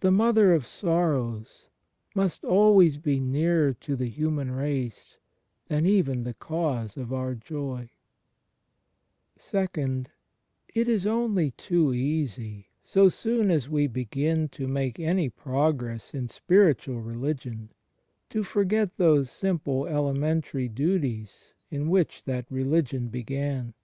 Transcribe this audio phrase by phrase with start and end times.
[0.00, 1.68] The "Mother of Sorrows"
[2.14, 5.18] must always be nearer to the human race
[5.68, 7.90] than even the "Cause of our Joy/*
[9.54, 10.04] (ii)
[10.74, 16.30] It is only too easy, so soon as we begin to make any progress in
[16.30, 17.68] spiritual religion,
[18.30, 20.68] to forget those simple 10 130 THE FRIENDSHIP OF /CHSIST elementary
[20.98, 23.74] duties in which that religion began.